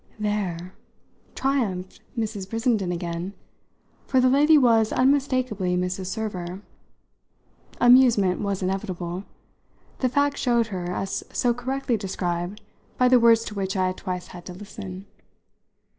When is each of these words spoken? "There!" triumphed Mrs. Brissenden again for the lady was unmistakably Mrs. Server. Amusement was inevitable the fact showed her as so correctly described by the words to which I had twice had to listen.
"There!" 0.17 0.73
triumphed 1.35 2.01
Mrs. 2.17 2.49
Brissenden 2.49 2.91
again 2.91 3.33
for 4.07 4.19
the 4.19 4.29
lady 4.31 4.57
was 4.57 4.91
unmistakably 4.91 5.77
Mrs. 5.77 6.07
Server. 6.07 6.63
Amusement 7.79 8.41
was 8.41 8.63
inevitable 8.63 9.25
the 9.99 10.09
fact 10.09 10.39
showed 10.39 10.65
her 10.73 10.89
as 10.91 11.23
so 11.31 11.53
correctly 11.53 11.97
described 11.97 12.63
by 12.97 13.07
the 13.09 13.19
words 13.19 13.43
to 13.45 13.53
which 13.53 13.77
I 13.77 13.85
had 13.85 13.97
twice 13.97 14.27
had 14.29 14.43
to 14.47 14.55
listen. 14.55 15.05